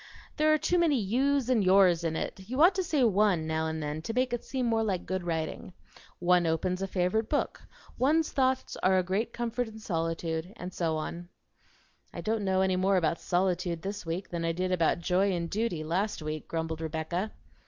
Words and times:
There 0.37 0.51
are 0.51 0.57
too 0.57 0.79
many 0.79 0.99
'yous' 0.99 1.47
and 1.47 1.63
'yours' 1.63 2.03
in 2.03 2.15
it; 2.15 2.39
you 2.49 2.59
ought 2.63 2.73
to 2.73 2.83
say 2.83 3.03
'one' 3.03 3.45
now 3.45 3.67
and 3.67 3.83
then, 3.83 4.01
to 4.01 4.13
make 4.15 4.33
it 4.33 4.43
seem 4.43 4.65
more 4.65 4.81
like 4.81 5.05
good 5.05 5.23
writing. 5.23 5.73
'One 6.17 6.47
opens 6.47 6.81
a 6.81 6.87
favorite 6.87 7.29
book;' 7.29 7.61
'One's 7.99 8.31
thoughts 8.31 8.75
are 8.77 8.97
a 8.97 9.03
great 9.03 9.31
comfort 9.31 9.67
in 9.67 9.77
solitude,' 9.77 10.53
and 10.55 10.73
so 10.73 10.97
on." 10.97 11.29
"I 12.11 12.19
don't 12.21 12.43
know 12.43 12.61
any 12.61 12.77
more 12.77 12.97
about 12.97 13.19
solitude 13.21 13.83
this 13.83 14.03
week 14.03 14.29
than 14.29 14.43
I 14.43 14.53
did 14.53 14.71
about 14.71 15.01
joy 15.01 15.31
and 15.33 15.47
duty 15.47 15.83
last 15.83 16.19
week," 16.23 16.47
grumbled 16.47 16.81
Rebecca. 16.81 17.31